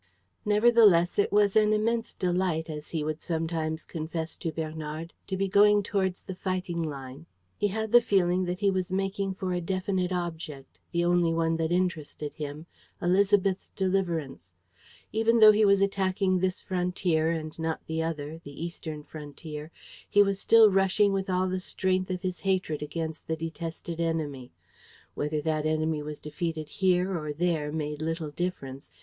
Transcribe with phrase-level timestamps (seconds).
[0.45, 5.47] Nevertheless, it was an immense delight, as he would sometimes confess to Bernard, to be
[5.47, 7.27] going towards the fighting line.
[7.55, 11.55] He had the feeling that he was making for a definite object, the only one
[11.57, 12.65] that interested him:
[12.99, 14.51] Élisabeth's deliverance.
[15.13, 19.69] Even though he was attacking this frontier and not the other, the eastern frontier,
[20.09, 24.51] he was still rushing with all the strength of his hatred against the detested enemy.
[25.13, 28.91] Whether that enemy was defeated here or there made little difference.